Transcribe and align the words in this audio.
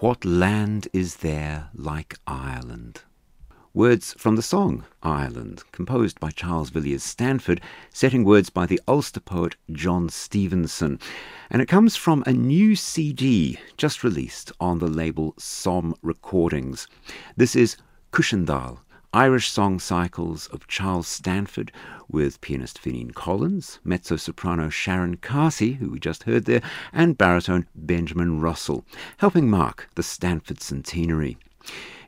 What 0.00 0.24
land 0.24 0.88
is 0.92 1.16
there 1.16 1.68
like 1.72 2.16
Ireland? 2.26 3.02
Words 3.72 4.12
from 4.18 4.34
the 4.34 4.42
song 4.42 4.84
Ireland, 5.04 5.62
composed 5.70 6.18
by 6.18 6.30
Charles 6.30 6.70
Villiers 6.70 7.04
Stanford, 7.04 7.60
setting 7.90 8.24
words 8.24 8.50
by 8.50 8.66
the 8.66 8.80
Ulster 8.88 9.20
poet 9.20 9.54
John 9.70 10.08
Stevenson. 10.08 10.98
And 11.48 11.62
it 11.62 11.68
comes 11.68 11.94
from 11.94 12.24
a 12.26 12.32
new 12.32 12.74
CD 12.74 13.58
just 13.76 14.02
released 14.02 14.50
on 14.58 14.80
the 14.80 14.88
label 14.88 15.32
SOMM 15.38 15.94
Recordings. 16.02 16.88
This 17.36 17.54
is 17.54 17.76
Cushendall, 18.12 18.80
Irish 19.14 19.48
song 19.48 19.78
cycles 19.78 20.48
of 20.48 20.66
Charles 20.66 21.06
Stanford 21.06 21.70
with 22.08 22.40
pianist 22.40 22.80
Fionn 22.80 23.12
Collins, 23.12 23.78
mezzo 23.84 24.16
soprano 24.16 24.68
Sharon 24.68 25.18
Carty, 25.18 25.74
who 25.74 25.90
we 25.90 26.00
just 26.00 26.24
heard 26.24 26.46
there, 26.46 26.62
and 26.92 27.16
baritone 27.16 27.68
Benjamin 27.76 28.40
Russell, 28.40 28.84
helping 29.18 29.48
mark 29.48 29.88
the 29.94 30.02
Stanford 30.02 30.60
centenary. 30.60 31.38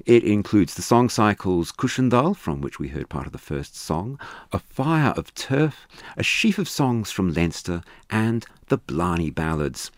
It 0.04 0.24
includes 0.24 0.74
the 0.74 0.82
song 0.82 1.08
cycles 1.08 1.70
Cushendall, 1.70 2.34
from 2.34 2.60
which 2.60 2.80
we 2.80 2.88
heard 2.88 3.08
part 3.08 3.26
of 3.26 3.32
the 3.32 3.38
first 3.38 3.76
song, 3.76 4.18
A 4.50 4.58
Fire 4.58 5.14
of 5.16 5.32
Turf, 5.36 5.86
a 6.16 6.24
sheaf 6.24 6.58
of 6.58 6.68
songs 6.68 7.12
from 7.12 7.32
Leinster, 7.32 7.82
and 8.10 8.44
the 8.66 8.78
Blarney 8.78 9.30
Ballads, 9.30 9.92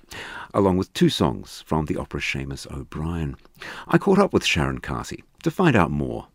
along 0.53 0.77
with 0.77 0.93
two 0.93 1.09
songs 1.09 1.65
from 1.67 1.87
the 1.87 1.97
opera 1.97 2.21
Shamus 2.21 2.71
O'Brien. 2.71 3.35
I 3.87 3.97
caught 3.97 4.19
up 4.19 4.35
with 4.35 4.45
Sharon 4.45 4.81
Carty 4.81 5.25
to 5.43 5.51
find 5.51 5.75
out 5.75 5.91
more. 5.91 6.27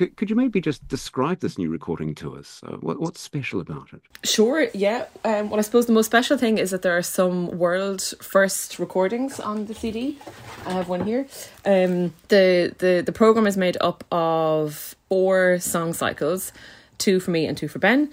Could, 0.00 0.16
could 0.16 0.30
you 0.30 0.36
maybe 0.36 0.62
just 0.62 0.88
describe 0.88 1.40
this 1.40 1.58
new 1.58 1.68
recording 1.68 2.14
to 2.14 2.34
us? 2.34 2.62
Uh, 2.66 2.76
what, 2.76 2.98
what's 3.00 3.20
special 3.20 3.60
about 3.60 3.92
it? 3.92 4.00
Sure, 4.24 4.66
yeah. 4.72 5.04
Um, 5.26 5.50
well, 5.50 5.58
I 5.58 5.60
suppose 5.60 5.84
the 5.84 5.92
most 5.92 6.06
special 6.06 6.38
thing 6.38 6.56
is 6.56 6.70
that 6.70 6.80
there 6.80 6.96
are 6.96 7.02
some 7.02 7.58
world 7.58 8.00
first 8.22 8.78
recordings 8.78 9.38
on 9.38 9.66
the 9.66 9.74
CD. 9.74 10.16
I 10.64 10.70
have 10.70 10.88
one 10.88 11.04
here. 11.04 11.26
Um, 11.66 12.14
the, 12.28 12.74
the, 12.78 13.02
the 13.04 13.12
program 13.12 13.46
is 13.46 13.58
made 13.58 13.76
up 13.82 14.02
of 14.10 14.96
four 15.10 15.58
song 15.60 15.92
cycles 15.92 16.50
two 16.96 17.20
for 17.20 17.30
me 17.30 17.44
and 17.44 17.58
two 17.58 17.68
for 17.68 17.78
Ben, 17.78 18.10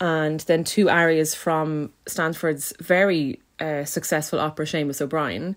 and 0.00 0.40
then 0.40 0.64
two 0.64 0.88
arias 0.88 1.34
from 1.34 1.92
Stanford's 2.08 2.72
very 2.80 3.40
uh, 3.60 3.84
successful 3.84 4.40
opera 4.40 4.64
Shamus 4.64 5.02
O'Brien 5.02 5.54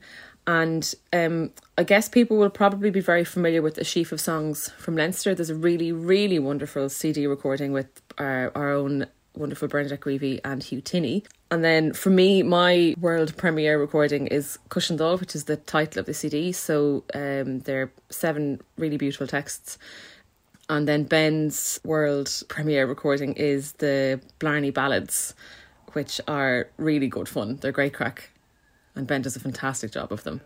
and 0.49 0.95
um, 1.13 1.51
I 1.77 1.83
guess 1.83 2.09
people 2.09 2.37
will 2.37 2.49
probably 2.49 2.89
be 2.89 3.01
very 3.01 3.23
familiar 3.23 3.61
with 3.61 3.77
a 3.77 3.83
sheaf 3.83 4.11
of 4.11 4.19
songs 4.19 4.69
from 4.79 4.97
Leinster. 4.97 5.35
There's 5.35 5.51
a 5.51 5.55
really, 5.55 5.91
really 5.91 6.39
wonderful 6.39 6.89
CD 6.89 7.27
recording 7.27 7.71
with 7.71 8.01
our, 8.17 8.51
our 8.55 8.71
own 8.71 9.05
wonderful 9.35 9.67
Bernadette 9.67 9.99
Greevy 9.99 10.39
and 10.43 10.63
Hugh 10.63 10.81
Tinney. 10.81 11.23
And 11.51 11.63
then 11.63 11.93
for 11.93 12.09
me, 12.09 12.41
my 12.41 12.95
world 12.99 13.37
premiere 13.37 13.79
recording 13.79 14.25
is 14.25 14.57
Cushendall, 14.69 15.19
which 15.19 15.35
is 15.35 15.43
the 15.43 15.57
title 15.57 15.99
of 15.99 16.07
the 16.07 16.15
CD. 16.15 16.51
So 16.51 17.03
um, 17.13 17.59
there 17.59 17.83
are 17.83 17.91
seven 18.09 18.59
really 18.75 18.97
beautiful 18.97 19.27
texts. 19.27 19.77
And 20.67 20.87
then 20.87 21.03
Ben's 21.03 21.79
world 21.85 22.41
premiere 22.49 22.87
recording 22.87 23.33
is 23.33 23.73
the 23.73 24.19
Blarney 24.39 24.71
Ballads, 24.71 25.35
which 25.93 26.19
are 26.27 26.69
really 26.77 27.07
good 27.07 27.29
fun. 27.29 27.57
They're 27.57 27.71
great 27.71 27.93
crack 27.93 28.31
and 28.99 29.07
Ben 29.07 29.21
does 29.21 29.37
a 29.37 29.39
fantastic 29.39 29.91
job 29.91 30.11
of 30.11 30.23
them. 30.23 30.41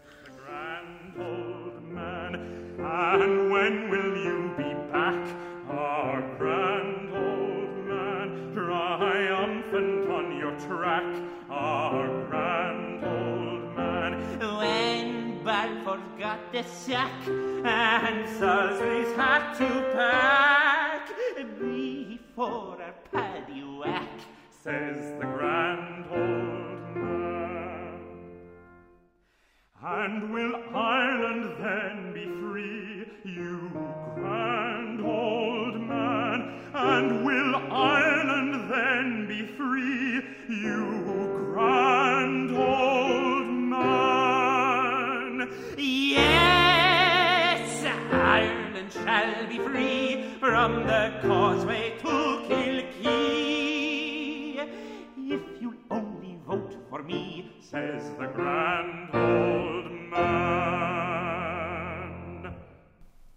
and 1.95 3.51
when 3.51 3.89
will 3.89 4.15
you 4.15 4.53
be 4.55 4.75
back, 4.91 5.27
our 5.69 6.21
grand 6.37 7.09
old 7.15 7.87
man, 7.87 8.51
triumphant 8.53 10.07
on 10.11 10.37
your 10.37 10.51
track, 10.59 11.03
our 11.49 12.25
grand 12.27 13.03
old 13.03 13.75
man? 13.75 14.21
When 14.59 15.43
Balfour 15.43 15.99
got 16.19 16.51
the 16.51 16.63
sack 16.63 17.27
and 17.27 18.29
Salisbury's 18.37 19.15
had 19.15 19.53
to 19.55 19.67
pack 19.93 21.09
before 21.59 22.79
our 22.79 22.93
paddy 23.11 23.63
whack, 23.63 24.09
says 24.63 25.22
and 30.03 30.33
will 30.33 30.55
Ireland 30.75 31.55
then 31.59 32.11
be 32.13 32.25
free, 32.25 33.05
you 33.23 33.71
grand 34.15 34.99
old 34.99 35.79
man? 35.79 36.59
And 36.73 37.25
will 37.25 37.55
Ireland 37.71 38.69
then 38.69 39.27
be 39.29 39.45
free, 39.55 40.21
you 40.49 41.53
grand 41.53 42.51
old 42.51 43.47
man? 43.47 45.49
Yes, 45.77 47.85
Ireland 48.11 48.91
shall 48.91 49.47
be 49.47 49.59
free 49.59 50.35
from 50.37 50.85
the 50.85 51.13
causeway 51.21 51.72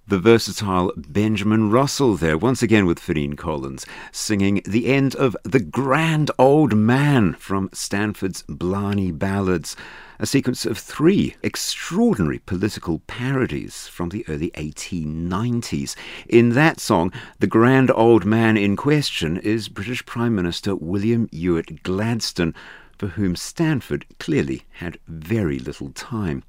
The 0.09 0.21
versatile 0.21 0.93
Benjamin 0.97 1.69
Russell 1.73 2.15
there, 2.15 2.39
once 2.39 2.63
again 2.63 2.87
with 2.87 3.01
Fionn 3.01 3.35
Collins, 3.35 3.85
singing 4.13 4.63
the 4.65 4.87
end 4.87 5.17
of 5.17 5.37
The 5.43 5.59
Grand 5.59 6.31
Old 6.39 6.77
Man 6.77 7.33
from 7.33 7.71
Stanford's 7.73 8.45
Blarney 8.49 9.11
Ballads, 9.11 9.75
a 10.21 10.27
sequence 10.27 10.65
of 10.65 10.79
three 10.79 11.35
extraordinary 11.43 12.39
political 12.39 13.01
parodies 13.09 13.89
from 13.89 14.11
the 14.11 14.25
early 14.29 14.53
1890s. 14.53 15.97
In 16.29 16.51
that 16.51 16.79
song, 16.79 17.13
the 17.41 17.49
grand 17.49 17.91
old 17.91 18.25
man 18.25 18.57
in 18.57 18.77
question 18.77 19.37
is 19.39 19.69
British 19.69 20.07
Prime 20.07 20.37
Minister 20.37 20.77
William 20.77 21.29
Ewart 21.33 21.83
Gladstone 21.83 22.55
for 22.97 23.09
whom 23.09 23.35
Stanford 23.35 24.07
clearly 24.21 24.63
had 24.75 25.01
very 25.09 25.59
little 25.59 25.91
time. 25.91 26.45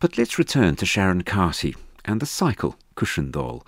But 0.00 0.18
let's 0.18 0.38
return 0.40 0.74
to 0.74 0.86
Sharon 0.86 1.22
Carty 1.22 1.76
and 2.04 2.20
the 2.20 2.26
cycle 2.26 2.76
Cushendall. 2.96 3.66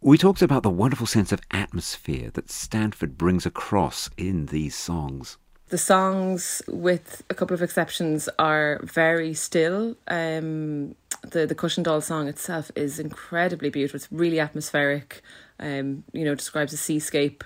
We 0.00 0.16
talked 0.16 0.42
about 0.42 0.62
the 0.62 0.70
wonderful 0.70 1.06
sense 1.06 1.32
of 1.32 1.40
atmosphere 1.50 2.30
that 2.34 2.50
Stanford 2.50 3.18
brings 3.18 3.44
across 3.44 4.08
in 4.16 4.46
these 4.46 4.76
songs. 4.76 5.38
The 5.70 5.78
songs, 5.78 6.62
with 6.68 7.22
a 7.28 7.34
couple 7.34 7.54
of 7.54 7.62
exceptions, 7.62 8.28
are 8.38 8.80
very 8.84 9.34
still. 9.34 9.96
Um, 10.06 10.94
the 11.22 11.46
the 11.46 11.82
doll 11.82 12.00
song 12.00 12.28
itself 12.28 12.70
is 12.74 12.98
incredibly 12.98 13.68
beautiful. 13.68 13.96
It's 13.96 14.10
really 14.10 14.40
atmospheric. 14.40 15.22
Um, 15.58 16.04
you 16.12 16.24
know, 16.24 16.34
describes 16.34 16.72
a 16.72 16.76
seascape. 16.76 17.44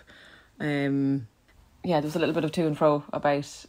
Um, 0.60 1.26
yeah, 1.82 2.00
there's 2.00 2.14
a 2.14 2.18
little 2.18 2.34
bit 2.34 2.44
of 2.44 2.52
to 2.52 2.66
and 2.66 2.78
fro 2.78 3.02
about 3.12 3.66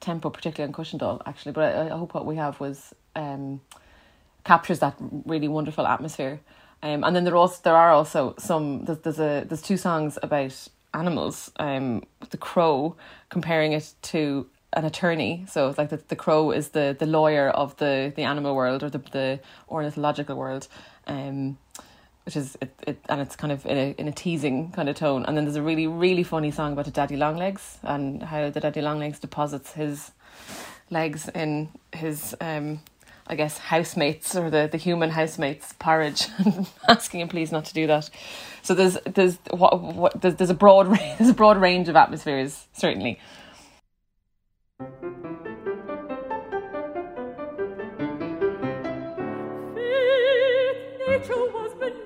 tempo, 0.00 0.30
particularly 0.30 0.72
on 0.72 0.74
Cushendall, 0.74 1.20
actually. 1.26 1.52
But 1.52 1.76
I, 1.76 1.86
I 1.86 1.98
hope 1.98 2.14
what 2.14 2.24
we 2.24 2.36
have 2.36 2.58
was 2.60 2.94
um, 3.14 3.60
captures 4.46 4.78
that 4.78 4.94
really 5.26 5.48
wonderful 5.48 5.86
atmosphere. 5.86 6.40
Um, 6.82 7.02
and 7.04 7.16
then 7.16 7.24
there 7.24 7.36
also 7.36 7.60
there 7.64 7.76
are 7.76 7.90
also 7.90 8.34
some 8.38 8.84
there's, 8.84 9.00
there's 9.00 9.18
a 9.18 9.44
there's 9.46 9.62
two 9.62 9.76
songs 9.76 10.18
about 10.22 10.68
animals. 10.94 11.50
Um, 11.58 12.04
the 12.30 12.36
crow 12.38 12.96
comparing 13.28 13.72
it 13.72 13.92
to 14.02 14.46
an 14.72 14.84
attorney. 14.84 15.44
So 15.48 15.68
it's 15.68 15.78
like 15.78 15.90
the, 15.90 16.00
the 16.08 16.16
crow 16.16 16.52
is 16.52 16.68
the, 16.68 16.94
the 16.98 17.06
lawyer 17.06 17.48
of 17.48 17.76
the, 17.78 18.12
the 18.14 18.22
animal 18.22 18.54
world 18.54 18.82
or 18.82 18.90
the 18.90 18.98
the 18.98 19.40
ornithological 19.68 20.36
world. 20.36 20.68
Um, 21.06 21.58
which 22.24 22.36
is 22.36 22.56
it, 22.60 22.72
it 22.86 22.98
and 23.08 23.20
it's 23.20 23.36
kind 23.36 23.52
of 23.52 23.64
in 23.66 23.76
a 23.76 23.94
in 23.98 24.08
a 24.08 24.12
teasing 24.12 24.72
kind 24.72 24.88
of 24.88 24.96
tone. 24.96 25.24
And 25.26 25.36
then 25.36 25.44
there's 25.44 25.56
a 25.56 25.62
really 25.62 25.86
really 25.86 26.24
funny 26.24 26.50
song 26.50 26.72
about 26.72 26.88
a 26.88 26.90
daddy 26.90 27.16
longlegs 27.16 27.78
and 27.82 28.22
how 28.22 28.50
the 28.50 28.60
daddy 28.60 28.80
longlegs 28.80 29.18
deposits 29.20 29.72
his 29.72 30.12
legs 30.90 31.28
in 31.34 31.68
his 31.92 32.34
um 32.40 32.80
I 33.28 33.34
guess, 33.34 33.58
housemates 33.58 34.36
or 34.36 34.50
the, 34.50 34.68
the 34.70 34.78
human 34.78 35.10
housemates 35.10 35.72
porridge 35.78 36.28
asking 36.88 37.20
him 37.20 37.28
please 37.28 37.50
not 37.50 37.64
to 37.66 37.74
do 37.74 37.86
that. 37.88 38.08
So 38.62 38.74
there's 38.74 38.98
there's 39.04 39.36
what, 39.50 39.80
what 39.80 40.20
there's, 40.20 40.36
there's 40.36 40.50
a 40.50 40.54
broad 40.54 40.86
there's 41.18 41.30
a 41.30 41.34
broad 41.34 41.56
range 41.56 41.88
of 41.88 41.96
atmospheres 41.96 42.66
certainly. 42.72 43.18
Nature 51.08 51.34
was 51.34 51.74
beneath 51.80 52.05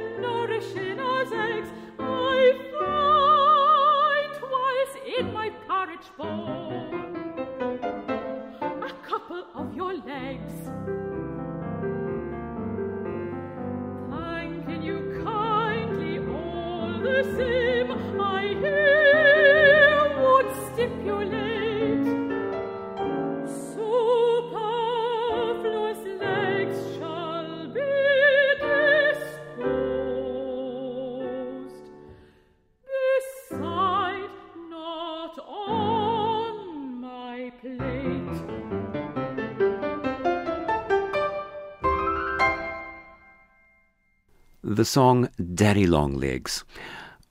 your 9.75 9.93
legs. 9.93 10.53
Thanking 14.09 14.83
you 14.83 15.21
kindly 15.23 16.19
all 16.33 16.99
the 16.99 17.23
same. 17.37 17.60
Song 44.85 45.29
Daddy 45.53 45.85
Long 45.85 46.15
Legs. 46.15 46.63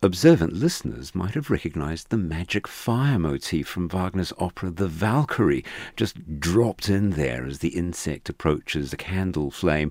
Observant 0.02 0.52
listeners 0.52 1.14
might 1.14 1.35
have 1.35 1.50
recognized 1.50 2.09
the 2.09 2.16
magic 2.16 2.68
fire 2.68 3.18
motif 3.18 3.66
from 3.66 3.88
Wagner's 3.88 4.32
opera 4.38 4.70
The 4.70 4.88
Valkyrie, 4.88 5.64
just 5.97 6.38
dropped 6.38 6.88
in 6.88 7.11
there 7.11 7.44
as 7.47 7.59
the 7.59 7.68
insect 7.68 8.28
approaches 8.28 8.90
the 8.90 8.97
candle 8.97 9.50
flame. 9.50 9.90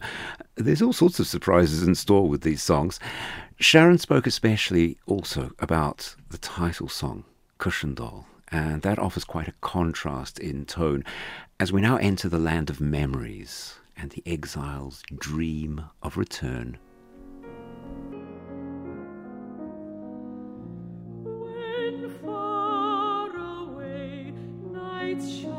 There's 0.55 0.81
all 0.81 0.93
sorts 0.93 1.19
of 1.19 1.27
surprises 1.27 1.81
in 1.81 1.95
store 1.95 2.27
with 2.29 2.41
these 2.41 2.61
songs. 2.61 2.99
Sharon 3.59 3.97
spoke 3.97 4.27
especially 4.27 4.97
also 5.05 5.51
about 5.59 6.15
the 6.29 6.37
title 6.37 6.87
song, 6.87 7.23
Cushendall, 7.59 8.25
and 8.51 8.83
that 8.83 8.99
offers 8.99 9.23
quite 9.23 9.47
a 9.47 9.53
contrast 9.61 10.39
in 10.39 10.65
tone 10.65 11.03
as 11.59 11.71
we 11.71 11.81
now 11.81 11.97
enter 11.97 12.29
the 12.29 12.39
land 12.39 12.69
of 12.69 12.79
memories 12.79 13.75
and 13.97 14.11
the 14.11 14.23
exile's 14.25 15.01
dream 15.17 15.85
of 16.01 16.15
return 16.15 16.77
it's 25.19 25.41
short. 25.41 25.58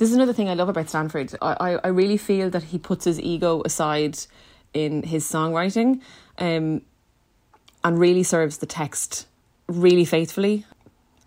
This 0.00 0.08
is 0.08 0.14
another 0.14 0.32
thing 0.32 0.48
I 0.48 0.54
love 0.54 0.70
about 0.70 0.88
Stanford. 0.88 1.34
I, 1.42 1.56
I, 1.60 1.70
I 1.84 1.88
really 1.88 2.16
feel 2.16 2.48
that 2.48 2.62
he 2.62 2.78
puts 2.78 3.04
his 3.04 3.20
ego 3.20 3.60
aside 3.66 4.18
in 4.72 5.02
his 5.02 5.26
songwriting 5.26 6.00
um, 6.38 6.80
and 7.84 7.98
really 7.98 8.22
serves 8.22 8.56
the 8.56 8.66
text 8.66 9.26
really 9.66 10.06
faithfully. 10.06 10.64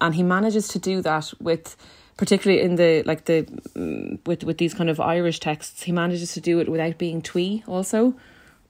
And 0.01 0.15
he 0.15 0.23
manages 0.23 0.67
to 0.69 0.79
do 0.79 1.03
that 1.03 1.31
with 1.39 1.77
particularly 2.17 2.63
in 2.63 2.77
the 2.77 3.03
like 3.03 3.25
the 3.25 3.43
mm, 3.75 4.17
with 4.25 4.43
with 4.43 4.57
these 4.57 4.73
kind 4.73 4.89
of 4.89 4.99
Irish 4.99 5.39
texts, 5.39 5.83
he 5.83 5.91
manages 5.91 6.33
to 6.33 6.41
do 6.41 6.59
it 6.59 6.67
without 6.67 6.97
being 6.97 7.21
twee. 7.21 7.63
Also, 7.67 8.15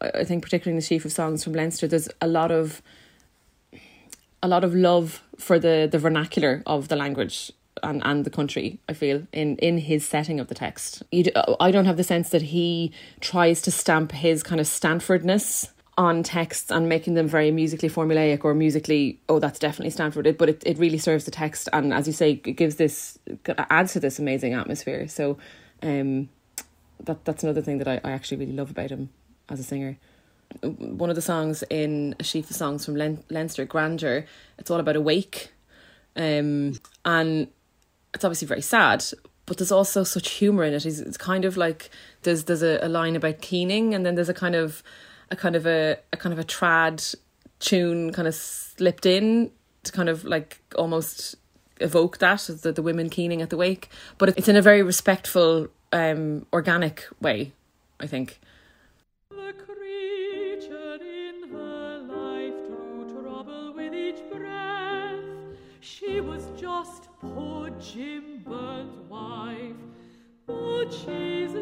I 0.01 0.25
think 0.25 0.43
particularly 0.43 0.73
in 0.73 0.79
the 0.79 0.85
sheaf 0.85 1.05
of 1.05 1.13
songs 1.13 1.45
from 1.45 1.53
Leinster, 1.53 1.87
there's 1.87 2.09
a 2.19 2.27
lot 2.27 2.51
of 2.51 2.81
a 4.41 4.49
lot 4.49 4.65
of 4.65 4.75
love 4.75 5.23
for 5.39 5.59
the 5.59 5.87
the 5.89 5.97
vernacular 5.97 6.61
of 6.65 6.89
the 6.89 6.97
language 6.97 7.53
and, 7.83 8.01
and 8.05 8.25
the 8.25 8.29
country. 8.29 8.79
I 8.89 8.93
feel 8.93 9.27
in 9.31 9.57
in 9.57 9.77
his 9.77 10.05
setting 10.07 10.39
of 10.39 10.47
the 10.47 10.55
text, 10.55 11.03
you, 11.11 11.25
I 11.59 11.71
don't 11.71 11.85
have 11.85 11.97
the 11.97 12.03
sense 12.03 12.29
that 12.29 12.41
he 12.41 12.91
tries 13.19 13.61
to 13.63 13.71
stamp 13.71 14.11
his 14.11 14.41
kind 14.41 14.59
of 14.59 14.67
Stanfordness 14.67 15.69
on 15.95 16.23
texts 16.23 16.71
and 16.71 16.89
making 16.89 17.13
them 17.13 17.27
very 17.27 17.51
musically 17.51 17.87
formulaic 17.87 18.43
or 18.43 18.55
musically 18.55 19.19
oh 19.29 19.39
that's 19.39 19.59
definitely 19.59 19.91
Stanford. 19.91 20.37
But 20.37 20.49
it, 20.49 20.63
it 20.65 20.77
really 20.79 20.97
serves 20.97 21.25
the 21.25 21.31
text 21.31 21.69
and 21.71 21.93
as 21.93 22.07
you 22.07 22.13
say 22.13 22.31
it 22.31 22.53
gives 22.53 22.77
this 22.77 23.19
adds 23.69 23.93
to 23.93 23.99
this 23.99 24.17
amazing 24.17 24.53
atmosphere. 24.53 25.07
So 25.07 25.37
um 25.83 26.29
that 27.01 27.23
that's 27.25 27.43
another 27.43 27.61
thing 27.61 27.77
that 27.79 27.87
I, 27.87 28.01
I 28.03 28.11
actually 28.11 28.37
really 28.37 28.53
love 28.53 28.71
about 28.71 28.89
him 28.89 29.09
as 29.49 29.59
a 29.59 29.63
singer. 29.63 29.97
One 30.61 31.09
of 31.09 31.15
the 31.15 31.21
songs 31.21 31.63
in 31.69 32.15
a 32.19 32.23
sheaf 32.23 32.49
of 32.49 32.55
songs 32.55 32.85
from 32.85 32.95
Len- 32.95 33.23
Leinster 33.29 33.65
Grandeur 33.65 34.25
it's 34.57 34.71
all 34.71 34.79
about 34.79 34.95
a 34.95 35.25
um 36.15 36.73
and 37.05 37.47
it's 38.13 38.23
obviously 38.23 38.47
very 38.47 38.61
sad 38.61 39.03
but 39.45 39.57
there's 39.57 39.71
also 39.71 40.03
such 40.03 40.31
humor 40.31 40.63
in 40.63 40.73
it. 40.73 40.85
It's, 40.85 40.99
it's 40.99 41.17
kind 41.17 41.45
of 41.45 41.57
like 41.57 41.89
there's 42.23 42.45
there's 42.45 42.63
a, 42.63 42.79
a 42.81 42.87
line 42.87 43.15
about 43.15 43.41
keening 43.41 43.93
and 43.93 44.05
then 44.05 44.15
there's 44.15 44.29
a 44.29 44.33
kind 44.33 44.55
of 44.55 44.83
a 45.31 45.35
kind 45.35 45.55
of 45.55 45.65
a, 45.65 45.97
a 46.11 46.17
kind 46.17 46.33
of 46.33 46.39
a 46.39 46.43
trad 46.43 47.15
tune 47.59 48.11
kind 48.13 48.27
of 48.27 48.35
slipped 48.35 49.05
in 49.05 49.51
to 49.83 49.91
kind 49.91 50.09
of 50.09 50.23
like 50.23 50.59
almost 50.75 51.35
evoke 51.79 52.19
that 52.19 52.39
the, 52.61 52.71
the 52.71 52.81
women 52.81 53.09
keening 53.09 53.41
at 53.41 53.49
the 53.49 53.57
wake. 53.57 53.89
But 54.17 54.29
it's 54.29 54.47
in 54.47 54.55
a 54.55 54.61
very 54.61 54.83
respectful 54.83 55.67
um 55.91 56.45
organic 56.51 57.05
way 57.21 57.53
i 57.99 58.07
think. 58.07 58.39
She 65.81 66.21
was 66.21 66.47
just 66.57 67.09
poor 67.21 67.62
Jim 67.79 68.43
Burns' 68.45 68.97
wife, 69.09 69.75
but 70.45 70.91
she's 70.91 71.53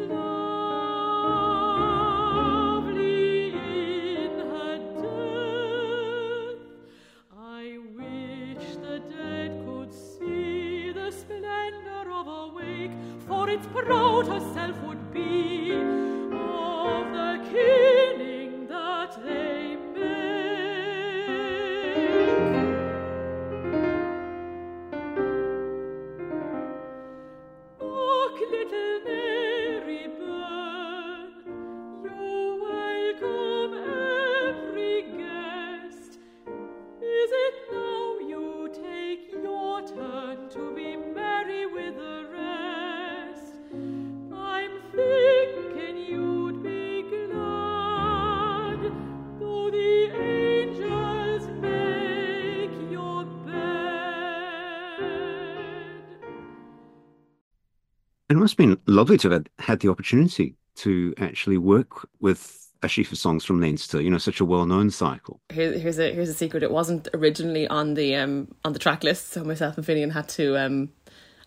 must 58.42 58.58
have 58.58 58.58
been 58.58 58.78
lovely 58.86 59.16
to 59.18 59.30
have 59.30 59.46
had 59.58 59.80
the 59.80 59.88
opportunity 59.88 60.56
to 60.76 61.14
actually 61.18 61.58
work 61.58 62.08
with 62.20 62.58
a 62.82 62.88
sheaf 62.88 63.12
of 63.12 63.18
songs 63.18 63.44
from 63.44 63.60
Leinster, 63.60 64.00
you 64.00 64.10
know, 64.10 64.18
such 64.18 64.40
a 64.40 64.44
well 64.44 64.66
known 64.66 64.90
cycle. 64.90 65.40
Here, 65.52 65.72
here's 65.78 65.98
a 65.98 66.12
here's 66.12 66.28
a 66.28 66.34
secret. 66.34 66.62
It 66.62 66.72
wasn't 66.72 67.08
originally 67.14 67.68
on 67.68 67.94
the 67.94 68.16
um 68.16 68.48
on 68.64 68.72
the 68.72 68.78
track 68.78 69.04
list, 69.04 69.32
so 69.32 69.44
myself 69.44 69.76
and 69.76 69.86
Finghin 69.86 70.12
had 70.12 70.28
to 70.30 70.56
um 70.58 70.90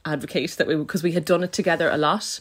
advocate 0.06 0.52
that 0.52 0.68
we 0.68 0.76
because 0.76 1.04
we 1.04 1.12
had 1.12 1.26
done 1.26 1.44
it 1.44 1.52
together 1.52 1.90
a 1.90 1.98
lot, 1.98 2.40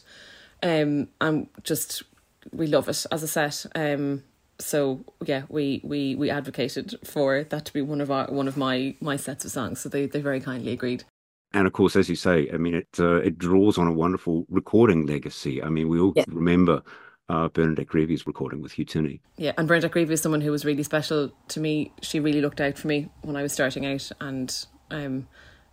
um 0.62 1.08
and 1.20 1.48
just 1.64 2.04
we 2.52 2.66
love 2.66 2.88
it 2.88 3.04
as 3.10 3.22
a 3.22 3.28
set. 3.28 3.66
Um, 3.74 4.22
so 4.60 5.04
yeah, 5.24 5.42
we 5.48 5.80
we 5.82 6.14
we 6.14 6.30
advocated 6.30 6.94
for 7.04 7.42
that 7.42 7.64
to 7.64 7.72
be 7.72 7.82
one 7.82 8.00
of 8.00 8.10
our 8.10 8.26
one 8.26 8.46
of 8.46 8.56
my 8.56 8.94
my 9.00 9.16
sets 9.16 9.44
of 9.44 9.50
songs. 9.50 9.80
So 9.80 9.88
they 9.88 10.06
they 10.06 10.20
very 10.20 10.40
kindly 10.40 10.72
agreed. 10.72 11.04
And 11.54 11.66
of 11.68 11.72
course, 11.72 11.94
as 11.94 12.08
you 12.08 12.16
say, 12.16 12.50
I 12.52 12.56
mean, 12.56 12.74
it 12.74 12.88
uh, 12.98 13.16
it 13.16 13.38
draws 13.38 13.78
on 13.78 13.86
a 13.86 13.92
wonderful 13.92 14.44
recording 14.50 15.06
legacy. 15.06 15.62
I 15.62 15.68
mean, 15.68 15.88
we 15.88 16.00
all 16.00 16.12
Yeah. 16.16 16.24
remember 16.28 16.82
uh, 17.28 17.48
Bernadette 17.48 17.86
Greevy's 17.86 18.26
recording 18.26 18.60
with 18.60 18.72
Hugh 18.72 18.84
Tinney. 18.84 19.20
Yeah, 19.36 19.52
and 19.56 19.66
Brenda 19.66 19.88
Greavy 19.88 20.12
is 20.12 20.20
someone 20.20 20.40
who 20.42 20.50
was 20.50 20.64
really 20.64 20.82
special 20.82 21.32
to 21.48 21.60
me. 21.60 21.92
She 22.02 22.20
really 22.20 22.42
looked 22.42 22.60
out 22.60 22.76
for 22.76 22.88
me 22.88 23.08
when 23.22 23.36
I 23.36 23.42
was 23.42 23.52
starting 23.52 23.86
out, 23.86 24.10
and 24.20 24.66
um, 24.90 25.28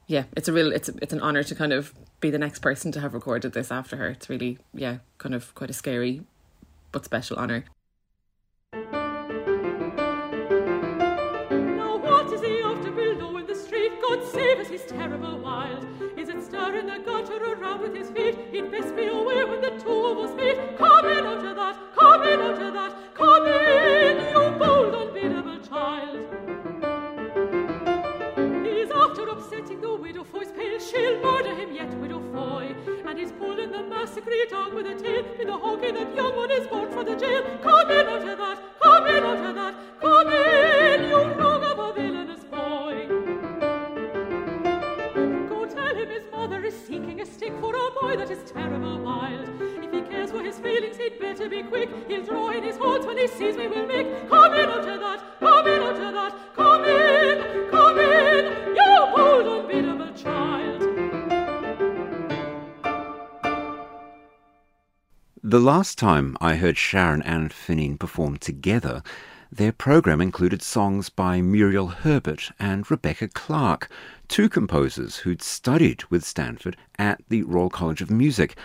yeah, 0.08 0.26
it's 0.38 0.48
a 0.48 0.54
real 0.54 0.72
it's 0.72 0.88
a, 0.88 0.94
it's 1.02 1.14
an 1.14 1.20
honor 1.20 1.44
to 1.44 1.56
kind 1.56 1.74
of 1.74 1.94
be 2.20 2.30
the 2.30 2.38
next 2.38 2.60
person 2.60 2.92
to 2.92 3.00
have 3.02 3.16
recorded 3.16 3.54
this 3.54 3.72
after 3.72 3.98
her. 3.98 4.08
It's 4.10 4.30
really 4.30 4.60
yeah, 4.74 5.00
kind 5.18 5.34
of 5.34 5.54
quite 5.56 5.72
a 5.72 5.74
scary 5.74 6.22
but 6.92 7.04
special 7.06 7.38
honor. 7.38 7.66
She'll 30.92 31.22
murder 31.22 31.56
him 31.56 31.74
yet, 31.74 31.94
widow 32.00 32.20
Foy. 32.34 32.76
And 33.08 33.18
he's 33.18 33.32
pulling 33.32 33.72
the 33.72 33.84
massacre 33.84 34.32
dog 34.50 34.74
with 34.74 34.88
a 34.88 34.96
tail 34.96 35.24
in 35.40 35.48
the 35.48 35.54
hoggy 35.54 35.94
that 35.94 36.16
last 65.62 65.98
time 65.98 66.38
I 66.42 66.56
heard 66.56 66.78
Sharon 66.78 67.22
and 67.22 67.52
Finghin 67.52 67.98
perform 67.98 68.38
together, 68.38 69.04
their 69.52 69.72
program 69.72 70.20
included 70.20 70.62
songs 70.62 71.10
by 71.10 71.42
Muriel 71.42 71.88
Herbert 71.88 72.52
and 72.58 72.90
Rebecca 72.90 73.28
Clarke, 73.28 73.90
two 74.28 74.50
composers 74.50 75.18
who'd 75.18 75.42
studied 75.42 76.04
with 76.06 76.24
Stanford 76.24 76.78
at 76.98 77.22
the 77.30 77.44
Royal 77.44 77.70
College 77.70 78.02
of 78.02 78.10
Music. 78.10 78.56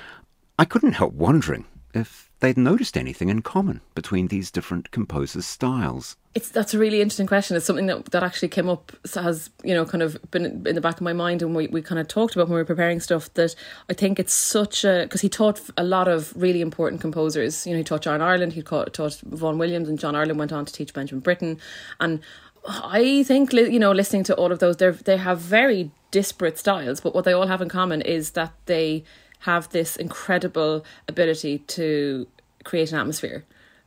I 0.58 0.64
couldn't 0.64 0.92
help 0.92 1.12
wondering 1.12 1.66
if 1.92 2.25
they'd 2.40 2.56
noticed 2.56 2.96
anything 2.96 3.28
in 3.28 3.42
common 3.42 3.80
between 3.94 4.28
these 4.28 4.50
different 4.50 4.90
composers' 4.90 5.46
styles. 5.46 6.16
It's 6.34 6.50
that's 6.50 6.74
a 6.74 6.78
really 6.78 7.00
interesting 7.00 7.26
question. 7.26 7.56
It's 7.56 7.64
something 7.64 7.86
that 7.86 8.06
that 8.06 8.22
actually 8.22 8.48
came 8.48 8.68
up 8.68 8.92
has 9.14 9.48
you 9.64 9.74
know 9.74 9.86
kind 9.86 10.02
of 10.02 10.18
been 10.30 10.44
in 10.66 10.74
the 10.74 10.80
back 10.80 10.96
of 10.96 11.00
my 11.00 11.14
mind, 11.14 11.40
and 11.42 11.54
we, 11.54 11.66
we 11.68 11.80
kind 11.80 11.98
of 11.98 12.08
talked 12.08 12.34
about 12.34 12.48
when 12.48 12.56
we 12.56 12.60
were 12.60 12.66
preparing 12.66 13.00
stuff. 13.00 13.32
That 13.34 13.54
I 13.88 13.94
think 13.94 14.18
it's 14.18 14.34
such 14.34 14.84
a 14.84 15.04
because 15.04 15.22
he 15.22 15.30
taught 15.30 15.60
a 15.78 15.84
lot 15.84 16.08
of 16.08 16.34
really 16.36 16.60
important 16.60 17.00
composers. 17.00 17.66
You 17.66 17.72
know, 17.72 17.78
he 17.78 17.84
taught 17.84 18.02
John 18.02 18.20
Ireland, 18.20 18.52
he 18.52 18.62
taught, 18.62 18.92
taught 18.92 19.18
Vaughan 19.24 19.56
Williams, 19.56 19.88
and 19.88 19.98
John 19.98 20.14
Ireland 20.14 20.38
went 20.38 20.52
on 20.52 20.66
to 20.66 20.72
teach 20.72 20.92
Benjamin 20.92 21.20
Britten, 21.20 21.58
and 22.00 22.20
I 22.68 23.22
think 23.22 23.52
you 23.52 23.78
know 23.78 23.92
listening 23.92 24.24
to 24.24 24.34
all 24.34 24.52
of 24.52 24.58
those, 24.58 24.76
they 24.76 24.90
they 24.90 25.16
have 25.16 25.38
very 25.38 25.90
disparate 26.10 26.58
styles, 26.58 27.00
but 27.00 27.14
what 27.14 27.24
they 27.24 27.32
all 27.32 27.46
have 27.46 27.62
in 27.62 27.68
common 27.68 28.02
is 28.02 28.32
that 28.32 28.52
they 28.66 29.04
have 29.46 29.68
this 29.70 29.96
incredible 29.96 30.84
ability 31.08 31.58
to 31.58 32.26
create 32.64 32.90
an 32.90 32.98
atmosphere 32.98 33.44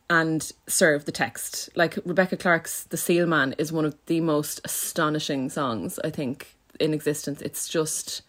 and 0.09 0.51
serve 0.67 1.03
the 1.03 1.11
text. 1.11 1.69
Like 1.75 1.99
Rebecca 2.05 2.37
Clarke's 2.37 2.85
The 2.85 2.97
Seal 2.97 3.27
Man 3.27 3.53
is 3.57 3.71
one 3.71 3.83
of 3.83 3.95
the 4.05 4.21
most 4.21 4.61
astonishing 4.63 5.49
songs, 5.49 5.99
I 6.03 6.11
think, 6.11 6.55
in 6.79 6.93
existence. 6.93 7.41
It's 7.41 7.67
just 7.67 8.21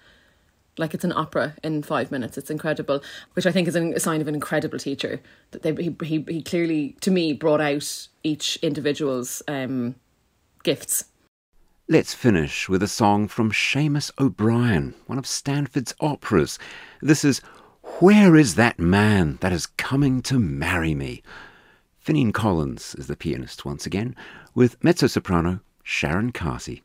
like 0.77 0.93
it's 0.93 1.05
an 1.05 1.13
opera 1.13 1.55
in 1.63 1.85
five 1.85 2.11
minutes. 2.11 2.37
It's 2.37 2.51
incredible, 2.51 3.01
which 3.35 3.47
I 3.47 3.53
think 3.53 3.69
is 3.69 3.77
a 3.77 4.01
sign 4.01 4.21
of 4.21 4.27
an 4.27 4.35
incredible 4.35 4.81
teacher. 4.81 5.21
That 5.53 5.63
they, 5.63 5.73
he, 5.75 5.97
he, 6.03 6.25
he 6.29 6.43
clearly, 6.43 6.97
to 7.01 7.13
me, 7.13 7.33
brought 7.33 7.61
out 7.61 8.09
each 8.25 8.57
individual's 8.57 9.41
um, 9.47 9.95
gifts. 10.65 11.05
Let's 11.93 12.15
finish 12.15 12.69
with 12.69 12.85
a 12.85 12.87
song 12.87 13.27
from 13.27 13.51
Shamus 13.51 14.13
O'Brien, 14.17 14.95
one 15.07 15.19
of 15.19 15.27
Stanford's 15.27 15.93
operas. 15.99 16.57
This 17.03 17.25
is 17.25 17.41
Where 17.99 18.37
is 18.37 18.55
that 18.55 18.79
man 18.79 19.39
that 19.41 19.51
is 19.51 19.67
coming 19.67 20.23
to 20.23 20.39
marry 20.39 20.95
me? 20.95 21.25
Finghin 21.99 22.33
Collins 22.33 22.95
is 22.95 23.09
the 23.09 23.17
pianist 23.17 23.65
once 23.65 23.87
again, 23.87 24.15
with 24.55 24.77
mezzo 24.85 25.09
soprano 25.09 25.63
Sharon 25.83 26.31
Carty. 26.31 26.85